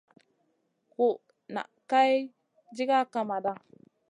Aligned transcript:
Ku 0.91 1.05
nʼa 1.53 1.63
Kay 1.89 2.13
diga 2.75 2.99
kamada. 3.13 3.53